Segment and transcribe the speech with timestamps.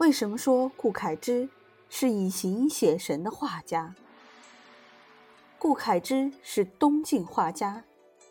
[0.00, 1.46] 为什么说顾恺之
[1.90, 3.94] 是以形写神的画家？
[5.58, 7.84] 顾恺之是东晋画家，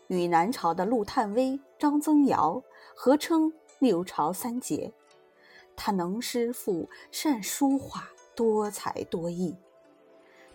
[0.08, 2.60] 与南朝的陆探微、张曾繇
[2.96, 4.92] 合称六朝三杰。
[5.76, 9.54] 他能诗赋，善书画，多才多艺。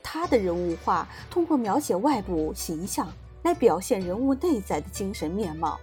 [0.04, 3.10] 他的人物画通过描写外部形象
[3.44, 5.80] 来表现人物内在的精神面貌，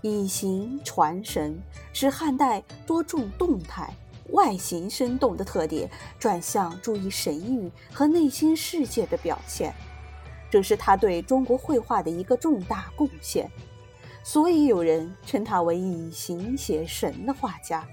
[0.00, 1.54] 以形传神，
[1.92, 3.94] 使汉代多重动态、
[4.30, 9.74] 外形生动的特点转向注意神韵和内心世界的表现，
[10.50, 13.50] 这是他对中国绘画的一个重大贡献。
[14.22, 17.86] 所以有人称他为以形写神的画家。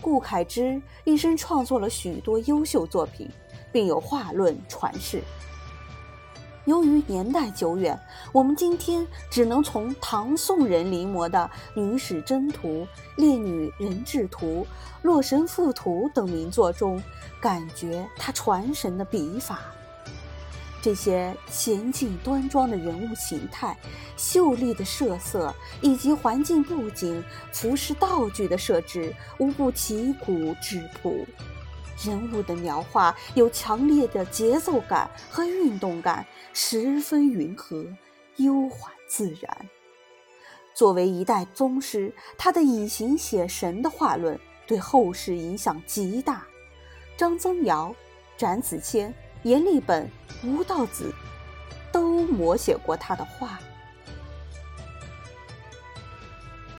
[0.00, 3.30] 顾恺之一生创作了许多优秀作品，
[3.70, 5.22] 并有画论传世。
[6.64, 7.98] 由于年代久远，
[8.30, 12.68] 我们今天只能从唐宋人临摹的《女史箴图》
[13.16, 14.46] 《列女人质图》
[15.02, 17.02] 《洛神赋图》等名作中，
[17.40, 19.60] 感觉他传神的笔法。
[20.80, 23.76] 这些娴静端庄的人物形态、
[24.16, 31.26] 秀丽的设色以及环境布景、服饰道具的设置，无不奇古质朴。
[32.00, 37.86] 人物的描画有强烈的节奏感和运动感，十分匀和、
[38.36, 39.68] 悠缓自然。
[40.74, 46.46] 作为一代宗师，他的以形写神的画论对后世影响极大。
[47.16, 47.94] 张曾尧、
[48.36, 49.14] 展子谦。
[49.44, 50.08] 阎立本、
[50.44, 51.12] 吴道子
[51.90, 53.58] 都摹写过他的画。